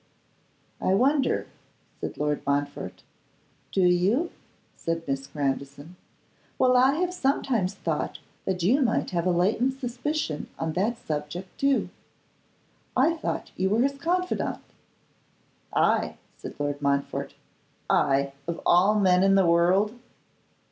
[0.81, 1.45] 'I wonder!'
[1.99, 3.03] said Lord Montfort.
[3.71, 4.31] 'Do you?'
[4.75, 5.95] said Miss Grandison.
[6.57, 11.55] 'Well, I have sometimes thought that you might have a latent suspicion of that subject,
[11.59, 11.89] too.
[12.97, 14.63] I thought you were his confidant.'
[15.71, 17.35] 'I!' said Lord Montfort;
[17.87, 19.93] 'I, of all men in the world?